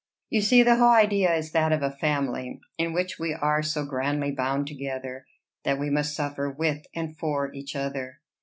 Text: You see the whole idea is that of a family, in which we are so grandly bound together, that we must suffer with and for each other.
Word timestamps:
You 0.31 0.41
see 0.41 0.63
the 0.63 0.77
whole 0.77 0.89
idea 0.89 1.31
is 1.35 1.51
that 1.51 1.71
of 1.71 1.83
a 1.83 1.91
family, 1.95 2.59
in 2.75 2.91
which 2.91 3.19
we 3.19 3.35
are 3.35 3.61
so 3.61 3.85
grandly 3.85 4.31
bound 4.31 4.65
together, 4.65 5.27
that 5.63 5.77
we 5.77 5.91
must 5.91 6.15
suffer 6.15 6.49
with 6.49 6.87
and 6.95 7.15
for 7.15 7.53
each 7.53 7.75
other. 7.75 8.19